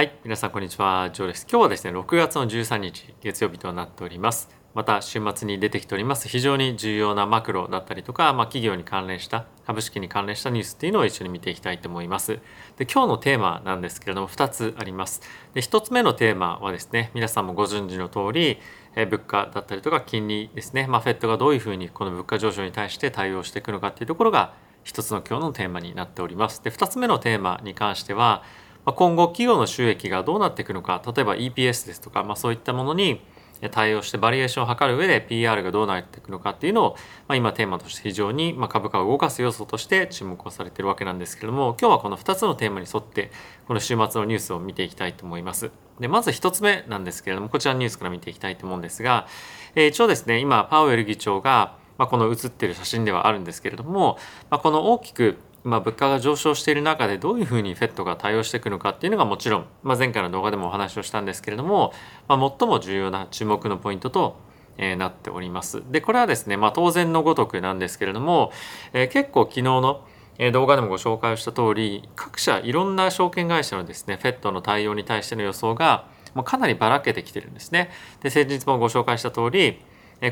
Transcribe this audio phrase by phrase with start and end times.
[0.00, 1.46] はい、皆さんこんにちは、ジョーです。
[1.46, 4.48] 今日はですね、6月の13日月曜日となっております。
[4.72, 12.38] また週末に出てきております非常に重要なマクロだったりとか、まあ、企業に関連した株式に関連したニュースっていうのを一緒に見ていきたいと思います。
[12.78, 15.20] で今日のテーマなんですけれども2つあります。
[15.52, 18.58] で1つ目のテーマはですね皆さんもご存知の通り
[18.96, 26.64] え物価だったりとか金利ですね、まあ、フェットがどういうふうにこの物価上昇に対して対応していくのかっていうところが一つの今日のテーマになっております。
[26.64, 28.42] で2つ目のテーマに関しては
[28.86, 33.20] 今後企業の収益がどうなっていくのか例えば EPS ですとか、まあ、そういったものに
[33.68, 36.96] 対応してバリエーションを図る上で PR がどうなっていくのかっていうのを、
[37.28, 43.30] まあ、今テーマとして非常にま株価を動かす要素として注目をされているわけなんですけれども今日はこの2つのテーマに沿って
[43.66, 45.70] この週末のニュースを見ていきたいと思います。
[45.98, 49.26] でまず1つ目なんですけれどもこちらのニュースから見ていきたいと思うんですが、
[49.74, 54.16] えー、一応ですね今パウエル議長が、まあ、この写ってる写真ではあるんですけれども、
[54.48, 61.92] まあ、この大きくまあ、物価が上昇している中でどういうふうに FED が対応していくのかっていうのがもちろん、まあ、前回の動画でもお話をしたんですけれども、
[62.28, 64.38] まあ、最も重要な注目のポイントと、
[64.78, 65.82] えー、なっております。
[65.90, 68.52] でこれはですね、まあ、当然のごとくなんですけれども、
[68.92, 70.04] えー、結構昨日の
[70.52, 77.90] 動画でもご紹介をした通り各社いろんな証券会社のですね FED の対応に対しての予想がもうかなりばらけてきてるんですね。
[78.22, 79.82] で先日もご紹介した通り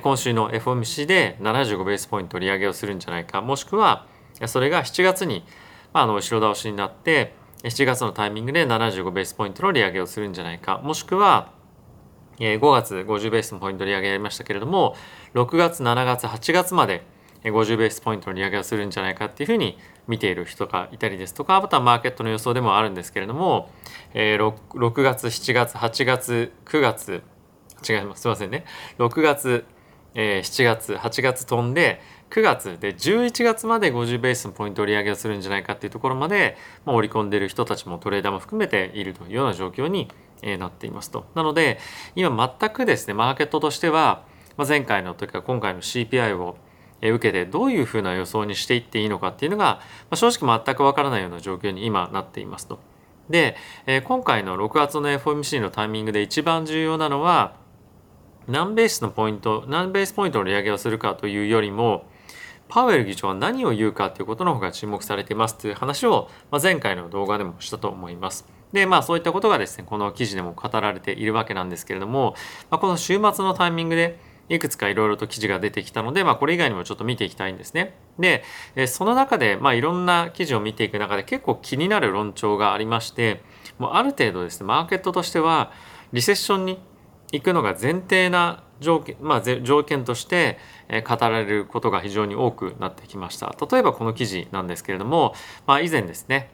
[0.03, 4.07] 今週の FOMC で75ベースポイント利上げをするんじゃないかもしくは
[4.47, 5.45] それが7月に、
[5.93, 10.79] まあ、あの後ろ倒しになって7月のタイミングで75ベースポイントの利上げをするんじゃないか。
[10.79, 11.53] もしくは
[12.39, 14.95] 5月50ベースのポイント利上げやりましたけれども
[15.35, 17.05] 6月7月8月まで
[17.43, 23.71] 50ベースポイントの利上げをするんじゃないかっていうふうに見ている人がいたりですとかあとはマーケットの予想でもあるんですけれども
[24.15, 27.23] 6, 6月7月8月9月
[27.89, 28.23] 違います。
[28.23, 28.65] すいませんね。
[28.99, 29.65] 6月
[30.15, 40.09] 7月8月飛んで9月で11月まで50ベースのポイント売上げをするんじゃないかっていうところまで、まあ、織り込んでいる人たちもトレーダーも含めているというような状況に
[40.59, 41.27] なっていますと。
[41.35, 41.79] なので
[42.15, 44.25] 今全くですねマーケットとしては、
[44.57, 46.57] まあ、前回のというか今回の CPI を
[47.01, 52.81] 受けてどういうふうな予想にしていっていいのかっていうのが、まあ、正直全くわからないような状況に今なっていますと。
[53.31, 53.57] で、
[53.87, 57.57] え今回の6月の FOMC のタイミングで一番重要なのは
[58.49, 62.07] 何ベースのポイント何ベースポイントの利上げをするかというよりも
[62.69, 68.47] パウエル議長は何を言うかということの方が注目されていますという話を、ま、前回の動画でもしたと思います。
[68.73, 72.35] でまあそういったことがですねこの記事でも語られているわけなんですけれども、
[72.71, 74.19] まあ、この週末のタイミングで
[74.51, 77.95] いくつかいろいろと記事が出てきたので、まあ、これ以外にもちょっと見ていきたいんですね。
[78.19, 78.43] で
[78.87, 83.43] その中で、まあ、いろんな記事を見ていく中で結構気になる論調がありまして
[83.79, 85.73] もうある程度ですねマーケットとしては
[86.13, 86.79] リセッションに
[87.31, 93.55] 行くのが前提な条件,、まあ、条件として語られることが非常に多くなってきました。
[93.71, 95.35] 例えばこの記事なんですけれども、
[95.67, 96.51] まあ、以前ですね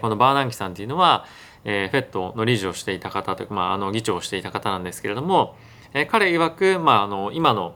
[0.00, 1.26] このバーナンキさんっていうのは、
[1.64, 5.56] えー、フェットの理事をしていた方というか、まあ、あの議長をしていた方なんですけれども、
[5.92, 7.74] え、彼曰く、まあ、あの今の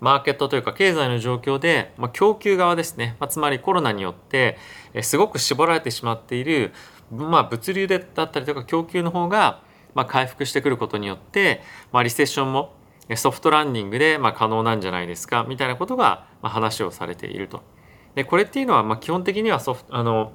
[0.00, 4.58] マーケットというか経済の状況で、まあ、供給側ですね、まあ、つまりコロナによって、
[5.02, 6.72] すごく絞られてしまっている、
[7.10, 9.62] まあ、物流でだったりとか供給の方が、
[9.94, 12.74] ま、回復してくることによって、ま、リセッションも
[13.14, 17.62] ソフトランディングでまあ可能なんじゃないですかみたいなことがまあ話をされていると。
[18.16, 20.32] でこれっていうのはまあ基本的にはソフあの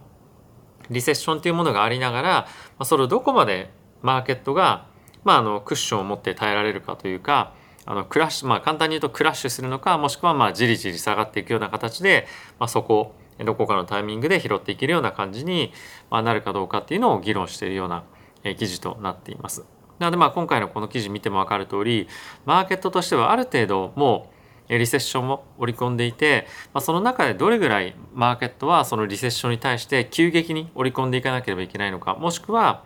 [0.90, 2.48] リセッションというものがありながら、ま
[2.80, 3.72] あ、それをどこまで
[4.02, 4.88] マーケットが、
[5.24, 7.54] まあ、あのクッションを持って耐えられるかというか
[7.86, 12.28] あのクラッシュまあ簡単に言うとクラッシュするのかもしくはまあじりじり下がっていくような形で、
[12.60, 15.72] まあ、そこをどこかのタイミングで拾っていけるような感じに
[16.12, 18.04] なるかどうかっていうのを議論しているような
[18.44, 19.66] 記事となっています。
[20.02, 22.08] なのでまあ今回のこの記事見ても分かる通り
[22.46, 24.32] マーケットとしてはある程度も
[24.68, 32.84] うリセッションも織り込んでいて、まあ、その中でどれぐらいマーケットはそのリセッションに対して急激に織り込んでいかなければいけないのかもしくは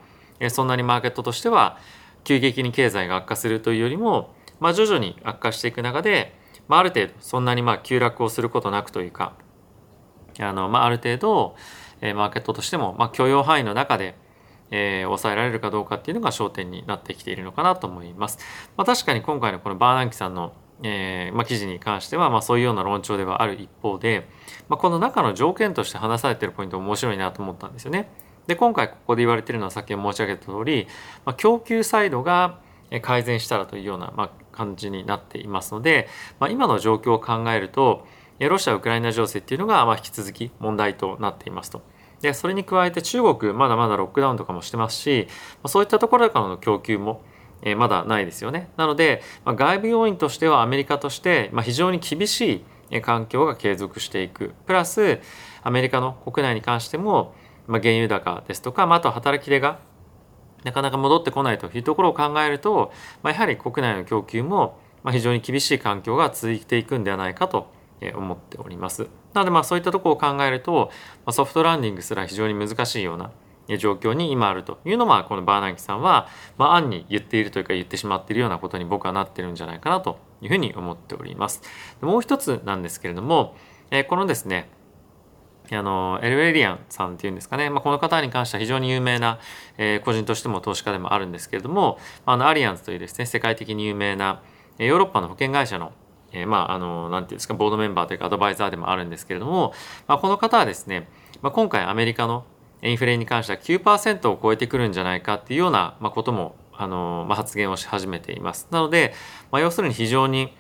[0.50, 1.78] そんなにマーケットとしては
[2.26, 6.38] 急激に経済が悪化するというよりも、まあ、徐々に悪化していく中で、
[6.68, 9.34] まあ、ある程度そんなにまあ急落をすることなくというか
[10.40, 11.56] あの、まあ、ある程度
[12.02, 14.16] マーケットとしてもまあ許容範囲の中で
[14.72, 18.40] えー、抑えられるかどうかっていうのが焦点になってきているのかなと思います。
[18.78, 20.54] まあ、確かに今回のこのバーナンキさんの
[20.84, 24.28] えーまあ、記事に関しては、まあ、そういうような論調ではある一方で、
[24.68, 28.10] まあ、この中の条件として話されているポイント面白いなと思ったんですよね。
[28.48, 30.88] で今回ここで言われているのは先ほど申し上げた通り、
[31.26, 32.60] まあ、供給サイドが
[33.02, 36.08] 改善したらというような、まあ、感じになっていますので、
[36.40, 38.06] まあ、今の状況を考えると
[38.40, 41.82] ロシア・ウクライナ情勢っていうのが、まあ、引き続き問題となっていますと。
[42.22, 45.28] でそれに加えて中国まだまだロックダウンとかもしてますし
[45.66, 47.22] そういったところからの供給も
[47.62, 48.70] えまだないですよね。
[48.78, 54.54] なので、まあ、外部要因としてはアメリカとして、まあ、非常に厳しい環境が継続していく。
[54.66, 55.20] プラス
[55.64, 57.34] アメリカの国内に関しても、
[57.68, 59.80] まあ、原油高ですとか、まあ、あと働き手が
[60.64, 62.92] なかなか戻ってこないというところを考えると、
[63.24, 64.78] まあ、やはり国内の供給も
[65.12, 67.68] 非常に厳しい環境が続いていくんではないかと
[68.16, 69.08] 思っております。
[69.34, 70.92] なのでまあそういったところを考えると
[71.32, 73.32] ソフトランディングすら非常に難しいような
[73.78, 76.28] 状況に今あるというのはこのバーナンキさんは、
[76.58, 81.62] まあ、暗に言っているというか言ってしまっているようなことに僕はなってるんじゃないかなというふうに思っております。
[82.02, 83.56] もう一つなんですけれども、
[83.90, 84.70] えこのですね
[85.72, 89.40] あのエルエリアンさんっていうんですかね、まあ、この方に関しては非常に有名な、
[89.78, 94.44] え、個人としても投資家でもあるんですけれどもあのアリアンズというですね世界的に有名な
[94.78, 95.92] ヨーロッパの保険会社の
[96.36, 99.74] えー、まああのなていうんですかボードメンバーというかアドバイザーでもあるんですけれども、
[100.08, 101.08] まあ、この方はですね、
[101.42, 102.46] まあ、今回アメリカの
[102.82, 108.68] インフレに関しては9%を超えてくるんじゃないかっていうような、ま、こともあの、ま、発言をし始めています。
[108.70, 109.14] なので、
[109.52, 110.54] ま、要するに非常に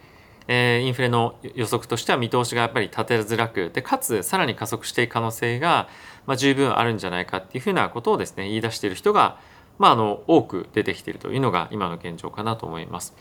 [0.48, 5.90] えー、インフレの予測としては見通しがやっぱり立てづらくでかつさらに加速していく可能性が、
[6.28, 9.40] まあ、十分あるんじゃないかっていうふうなことをですね言い出している人が、
[9.80, 13.16] まあ、あの多く出てきているというのが今の現状かなと思います。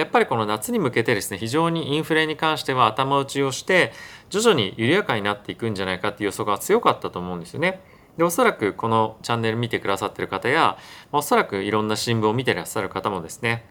[0.00, 3.92] やっぱりこの夏に向けてですね非常にインフレに関しては頭打ちをして
[4.30, 7.80] 徐々に緩やかになっていくんじゃないかっていう予想が強かったと思うんですよね。
[8.16, 10.76] でおそらくこのチャンネル見てくださってる方や
[11.12, 13.64] おそらくいろんな新聞を見てらっしゃる方もですね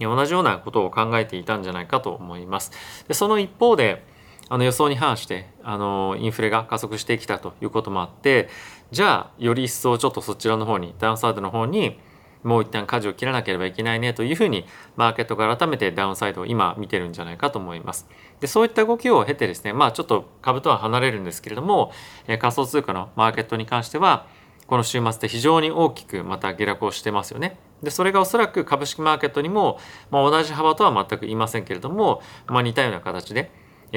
[0.00, 2.72] 同じようなことを考えていたんじゃないかと思います。
[3.08, 4.04] でその一方で
[4.48, 8.48] あの予想に反してあのインフレが加速してきたということもあって
[8.90, 12.00] じゃあより一層ちょっとそちらの方にダウンサイドの方に
[12.42, 14.64] もう一旦舵を切らなければいけないねというふうに
[14.96, 18.08] マーケットが改めてダウンサイドを今見てるんじゃないかと思います。
[18.40, 21.92] でそういった動きを経てですねまあちょっと株とは離れるんですけれども、
[22.26, 24.26] え仮想通貨のマーケットに関しては
[24.66, 27.58] この週末で非常に大きくまた下落をしてますよね。
[27.82, 29.78] でそれがおそらく株式マーケットにも、
[30.10, 33.50] まあ、同じ幅とは全く言いませんけれども、まあ、似たような形で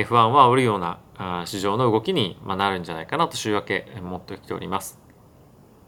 [0.05, 0.99] 不安は煽るような
[1.45, 5.00] 市場の動きになるんじゃないかなと週明け持ってきております。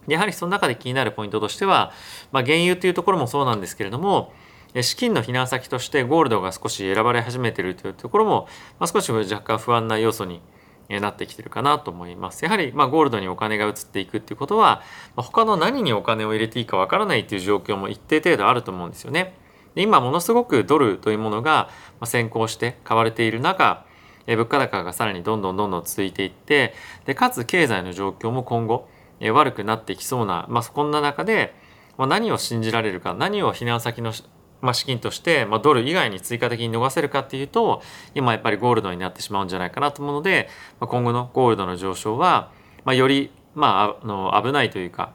[0.08, 1.92] やはりその中で気になるポイントとしては、
[2.32, 4.34] まあ、原油というところもそうなんですけれども
[4.82, 8.48] 資金の避難先としてゴールドが少し選ばれ始めているというところも、
[8.80, 10.42] まあ、少し若干不安な要素に
[10.90, 12.44] なってきてるかなと思います。
[12.44, 14.82] やはりまあゴールドにお金が移っていくっていうことは、
[15.16, 19.36] まあ、他の何にお金を入れていいかわからないっていう状況も一定程度あると思うんですよね。
[19.76, 21.70] で今ものすごくドルというものが
[22.04, 23.86] 先行して買われている中
[24.28, 26.74] 物価高がさらにどんどんどんどん続いていって
[27.06, 28.88] でかつ経済の状況も今後
[29.20, 31.56] 悪くなってきそうな、まあ、こんな中で
[31.98, 34.14] 何を信じられるか何を避難先の
[34.62, 37.82] まあ、資金として、まあ、ドル以外に追加的に逃せるかっていうと
[38.16, 40.48] 今やっぱりゴールドになってしまうんじゃないかなと思うので、
[40.80, 42.50] まあ、今後のゴールドの上昇は、
[42.86, 45.14] まあ、より、まあ、あの危ないというか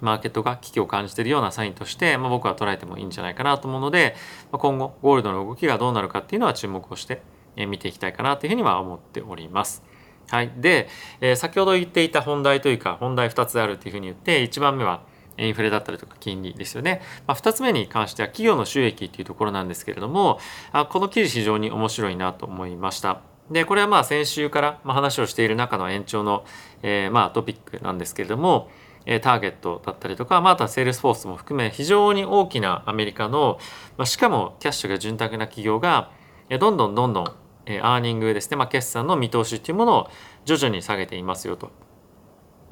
[0.00, 4.16] マーケットが危機を感じているようなサインとして、まあ、僕は捉えてもいいんじゃないかなと思うので、
[4.50, 7.22] まあ、今後ゴールドの動きがどうなるかっていうのは注目をして
[7.56, 9.84] 見ていきたいかなというふうには思っております。
[10.30, 10.88] はい、で、
[11.20, 15.02] えー、先ほど言っていた本題というか本題2つあるというふうに言って1番目は
[15.38, 17.00] インフレだったりとか金利ですよね。
[17.26, 20.38] まあ、2つ目に関しては企業の収益っていうところなんですけれども
[20.72, 23.22] あこの記事非常に面白いなと思いました。
[23.50, 26.44] でこれはまあ先週から話をしている中の延長の、
[26.82, 28.70] えー、まあトピックなんですけれども
[29.04, 33.58] ターゲットだったりとか、まあ、あとはセールスフォースも含め非常に大きなアメリカの、
[33.96, 36.10] まあ、しかもキャッシュが潤沢な企業が
[36.58, 37.32] どんどんどんどん
[37.78, 40.10] earning ですね、まあ、決算の見通しっていうものを
[40.44, 41.70] 徐々に下げていますよと。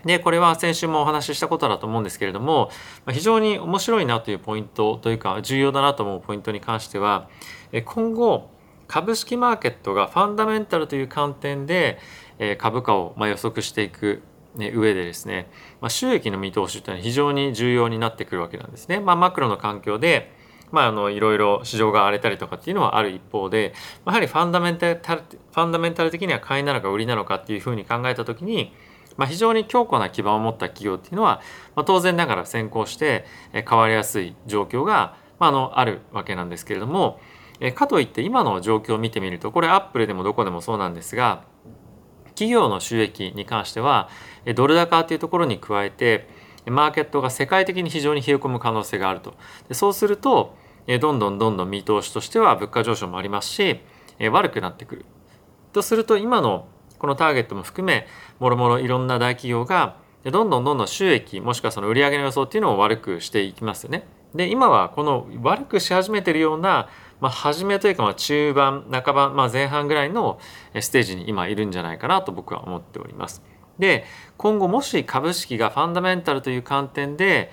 [0.05, 2.71] でこれは先週もお話ししたことだと思うんですけれども
[3.11, 7.29] 非常に面白いなというポイントというか重要だなと思うポイントに関しては
[7.85, 8.51] 今後
[8.87, 11.99] 株式マーケットがファンダメンタルという観点で
[12.59, 14.23] 株価を予測していく
[14.57, 15.51] 上でですね
[15.89, 19.01] 収益の見通しというのは非常に重要になってくるわけなんですね。
[19.01, 20.33] まあ、マクロの環境で
[20.71, 23.75] まあ、あのいろいろ市場が荒れたりとかっていうのはある一方で
[24.07, 28.73] やはりファンダメンタルファンダメンタル的には買いなのか売りなのかっていうふうに考えた時に
[29.19, 31.43] まあ、非常に強固な基盤を持った企業っていうのは、
[31.75, 37.21] まあ、当然ながら先行して変わりやすい状況が、まあ、あのあるわけなんですけれども
[37.75, 41.43] かといって今の状況を見てみるとこれアップルでもどこでもそうなんですが
[42.29, 44.09] 企業の収益に関しては
[44.55, 46.29] ドル高っていうところに加えて
[46.67, 49.35] マーケットが世界的に非常に冷え込む可能性があると
[49.69, 50.57] でそうすると
[51.01, 53.81] どんどんどんどん見通しとしては物価上昇もありますし
[54.31, 55.05] 悪くなってくる
[55.73, 56.67] とすると今の
[56.99, 58.07] このターゲットも含め
[58.41, 64.07] もろもろいろんな大企業がどんどんどんどん収益もしくはその売上の予想っていうのを悪くしていきますよね。
[64.35, 66.89] で今はこの悪くし始めてるような、
[67.21, 70.39] まあ、初めというかまあ中盤半ば、まあ、前半ぐらいの
[70.81, 73.43] ステージに今いるんじゃないかなと僕は思っております。
[73.79, 74.05] で
[74.37, 77.51] 今後もし株式がファンダメンタルという観点で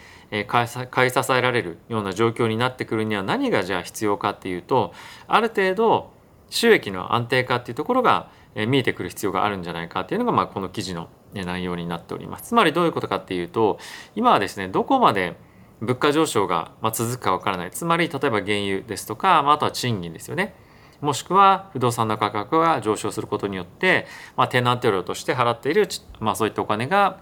[0.47, 4.93] 買い支えられるような状況になってくるには何がじゃあ必要かっていうと
[5.27, 6.11] ある程度
[6.49, 8.29] 収益の安定化っていうところが
[8.67, 12.49] 見えてくる必要があるんじゃないかっていうのが、まあ、この記事の内容になっております。
[12.49, 13.79] つまりどういうことかっていうと
[14.15, 15.35] 今はですねどこまで
[15.81, 20.55] 物価上昇が続くかわからないつまり例えば原油ですとか、まあ、あとは賃金ですよね
[21.01, 25.87] もしくは不動産の価格が上昇することによって、まあ、テナント料として払っている、
[26.19, 27.19] まあ、そういったお金が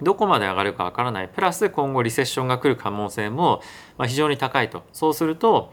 [0.00, 1.28] どこまで上がるかわからない。
[1.28, 3.62] プラス今後リセッションが来る可能性も
[4.04, 4.82] 非常に高いと。
[4.92, 5.72] そうすると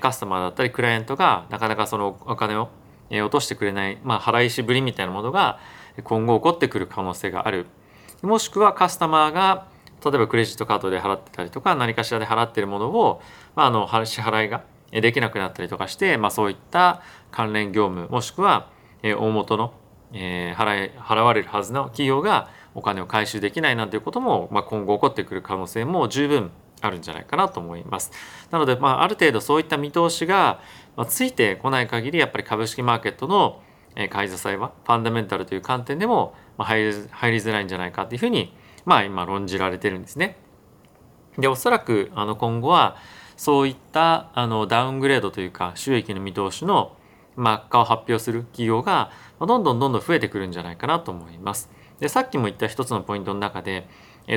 [0.00, 2.68] カスタマーだったりクライアントがなかなかそのお金を
[3.10, 5.58] 落としてくれない、まあ、払いしぶりみたいなものが
[6.04, 7.66] 今後起こってくる可能性がある。
[8.22, 9.66] もしくはカスタマーが
[10.04, 13.22] 例えばクレジットカードで払ってたりとか何かしらで払っているものを、
[13.56, 18.68] まあ、あの支払いができなくなったりとかして、まあ、そういった関連業務もしくは
[19.02, 19.72] 大元の、
[20.12, 28.10] えー、払い払われるはずの企業がお金を回収できないなんていうことも、まあ、今後起こってくる可能性も十分あるんじゃないかなと思います。
[28.50, 30.60] なので、まあ、ある程度そういった見通しが
[31.08, 33.60] ついてこない限りやっぱり株式マーケットの
[34.10, 38.54] 買い支えはファンダメンタルという観点でも入り入りづらいんじゃないかというふうに
[38.84, 40.36] まあ今論じられてるんですね。
[41.38, 42.96] でおそらくあの今後は
[43.40, 46.94] そういったあのダウングレードというか収益の見通しの
[47.38, 51.70] 悪化を発表する企業がどんどんどんどん増えてくるんじゃないかなと思います。
[52.00, 53.88] でさっきも言った一つのポイントの中で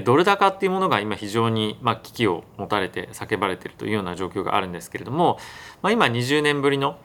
[0.05, 5.37] ドル高っていうものが今非常に、まあ、危機を持たれて叫ばれているというような状況があるんですけれども、
[5.81, 6.97] まあ、今20年ぶりの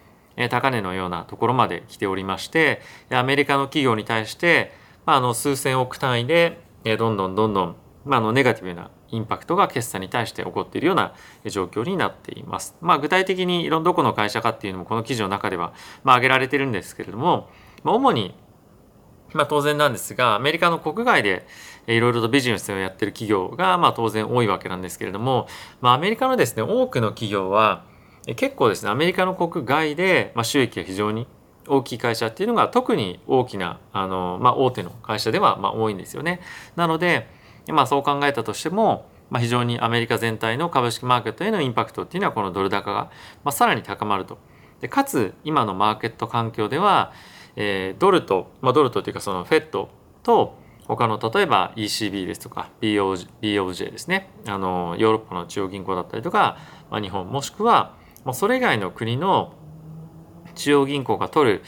[0.51, 4.73] 高値のようなところまで来ておりましてアメリカの企業に対して、
[5.05, 6.61] まあ、あの数千億単位で
[6.97, 11.15] どんどんどんどん、まあ、あのネガティブなインパクトが決算に対して起こっているような
[11.47, 12.77] 状況になっています。
[12.81, 15.73] まあ、具体的にいろんどこの会社かっていうのもこの記事の中では、
[16.05, 17.49] まあ、挙げられてるんですけれども、
[17.83, 18.35] まあ、主に
[19.35, 21.47] まあ、当然なんですがアメリカの国外で
[21.87, 25.49] いろいろとビジネスをやってる企業がまあ当然多いわけなんですけれども、
[25.81, 27.85] まあ、アメリカのですね多くの企業は
[28.37, 31.27] 結構ですねアメリカの国外でまあ収益が非常に
[31.67, 36.41] 大きい会社っていうのが特に大きなあの、まあ、大手の会社ではまあ多いんですよね。
[36.77, 37.29] なので、
[37.73, 43.11] まあ、そう考えたとしても、まあ、非常にアメリカ全体の株式マーケットへのインパクトっていうのはこのドル高が、
[43.45, 44.39] まあ、さらに高まると。
[44.81, 47.13] でかつ今のマーケット環境では
[47.61, 49.89] えー、ドルと、まあ、ドルとというかその FED
[50.23, 50.55] と
[50.87, 56.57] 他の例えば ECB ですとか BOJ, ですねあのヨーロッパの中央銀行だったりとか、
[56.89, 59.55] まあ、日本もしくはもうそれ以外の国の
[60.55, 61.63] 中央銀行が取る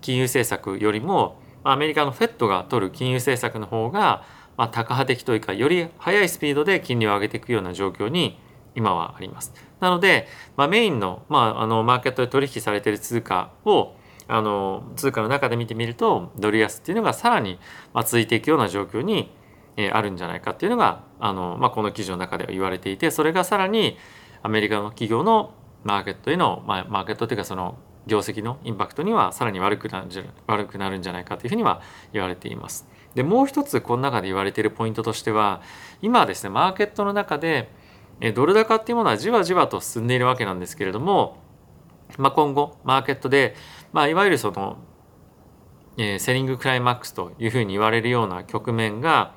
[0.00, 4.24] 金融政策よりもアメリカの FED が取る金融政策の方が、
[4.56, 8.38] まあ、高波的というかより速いスピードで金利を上げていくような状況に
[8.74, 9.54] 今はあります。
[9.80, 13.94] なので、まあ、メインの,、まあ、あのマーケットで取引されている通貨を
[14.28, 17.58] あの通貨の中で見てみるとドル安っていうのがさらに
[17.92, 19.30] まあ続いていくような状況に
[19.76, 23.98] えあるんじゃないかっていうのがあの、まあ、この記事の中では言われていてそれがさらに
[24.42, 30.06] アメリカの企業のマーケットへの、まあ、マーケットというかその業績のインパクトにはさらに悪くなる
[30.46, 31.82] 悪くなるんじゃないかというふうには
[32.12, 32.88] 言われています。
[33.16, 35.60] でもう一つこの中で言われているポイントとしては
[36.02, 37.68] 今はですねマーケットの中で
[38.34, 41.38] ドル高っていうものはじわじわと進んでいるわけなんですけれども、
[42.16, 43.56] まあ、今後マーケットで
[43.96, 44.76] まあ、いわゆるその、
[45.96, 49.34] えー、セリングクライマックスというふうに言われるような局面が、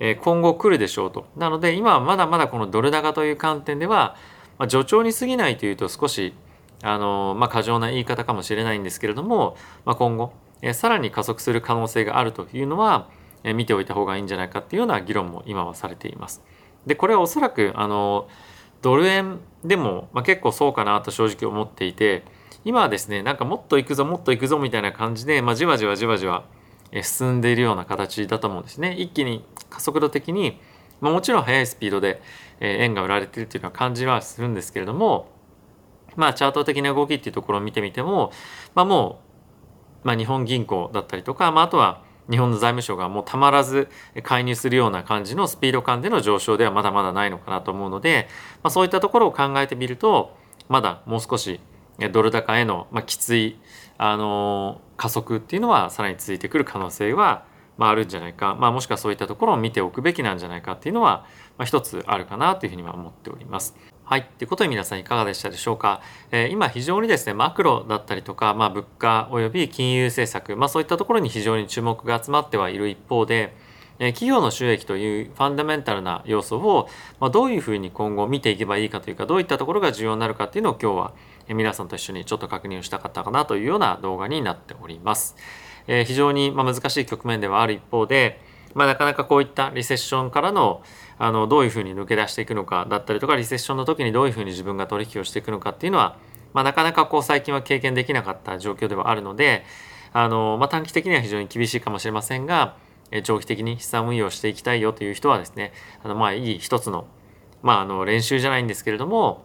[0.00, 1.26] え、今後来るでしょうと。
[1.36, 4.16] なので今はまだまだこのドル高という観点では、
[4.58, 6.34] まあ、助長に過ぎないというと少し
[6.82, 10.32] あの、まあ、過剰な言い方かもしれないんですけれども、まあ、今後、
[10.72, 13.08] さらに加速する可能性があるというのは、
[13.42, 16.42] え、見ておいた方がいいんじゃないかっていうような議論も今はされています。
[16.86, 18.28] でこれはおそらくあの
[18.80, 22.24] ドル円でも、まあ、結構そうかなと正直思っていて
[22.64, 26.44] 今はですねなんかもっと行くぞもっと行くぞみたいな感じで、まあ、じわじわじわじわ
[27.02, 28.94] 進んでいるような形だと思うんですね。
[28.98, 30.60] 一気に加速度的に、
[31.00, 32.20] まあ、もちろん速いスピードで
[32.60, 35.28] 円が売られているというのは感じはするんですけれども
[36.16, 38.32] まあチャート的な動きっていうところを見てみても、
[38.74, 39.31] まあ、もう、
[40.04, 43.88] まあ、日本銀行だったりとか、まあ、あとは日本の財務省がもうたまらず
[44.22, 48.28] 介入するような感じのスピード感での上昇ではまだまだないのかなと思うので、
[48.62, 50.36] まあ、そういったところを考えてみると
[50.68, 51.60] まだもう少し
[52.12, 53.58] ドル高への、まあ、きつい、
[53.98, 57.44] あの加速っていうのはさらに続いてくる可能性は、
[57.76, 61.26] まあ、あるんじゃないか、まあ、もしくはそういったところを見ておくべきなんじゃないかっていうのは、
[61.58, 63.76] まあ、一つあるかなというふうには思っております。
[64.12, 64.24] はい。
[64.24, 66.02] ということで皆さんいかがでしたでしょうか？
[66.32, 73.56] えー、今非常にですね、マクロだったりとか、まあ、物価及び金融政策、まあ、そういったところに非常に注目が集まってはいる一方で
[73.98, 76.90] え、企業の収益というファンダメンタルな要素を、
[77.20, 81.14] まあ、どういうふうに今後見ていけばいいかというかどういったところが重要になるかっていうのを今日は
[81.48, 85.36] 皆さんと一緒にちょっと確認をしたかったかなというような動画になっております。
[85.86, 90.82] えー、非常にま難しい局面ではある一方で、まあ、なかなかこういったリセッションからの
[91.18, 96.16] あのどういうふうに抜け出していくのかだったりとかリセッションの時にどういうふうに自分が取引をしていくのかっていうのは、
[96.52, 99.64] まあ、なかなかこう最近は経験できなかった状況ではあるので
[100.12, 102.76] あの、まあ、短期的には非常に厳しいかもしれませんが
[103.22, 107.06] 長期的に資産運用していきたいよという人はですねあのまあいい一つの
[107.62, 109.44] まああの練習じゃないんですけれども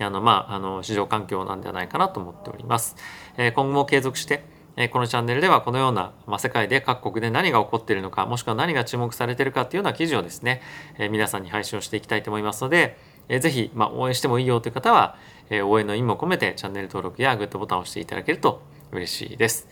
[0.00, 2.96] あのまああの市場環境なんではないかなと思っております。
[3.36, 4.44] えー、今後も継続して
[4.76, 10.62] えこのチャンネルではこのような、ま、世界で各国で何が起こっているのかもしくは何が注目されているかっていうような記事をですね、
[10.98, 15.16] え皆さんに配信をしていきたいと思いますので、えー、ぜひ、ま、応援してもいいよという方は、
[15.50, 18.62] え応援の意味も込めてチャンネル登録やグッドボタンを押していただけると
[18.92, 19.68] 嬉しいです。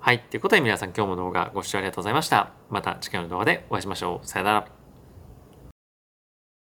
[0.00, 0.20] はい。
[0.20, 2.52] ということで皆さん今日も動画ご視聴ありがとうございました。
[2.70, 4.26] また次回の動画でお会いしましょう。
[4.26, 4.75] さよなら。